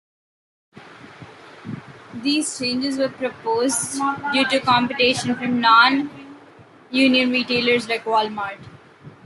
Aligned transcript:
These 2.23 2.57
changes 2.57 2.97
were 2.97 3.09
proposed 3.09 3.99
due 4.33 4.47
to 4.47 4.59
competition 4.61 5.35
from 5.35 5.61
non-union 5.61 7.29
retailers 7.29 7.87
like 7.87 8.07
Wal 8.07 8.31
Mart. 8.31 8.57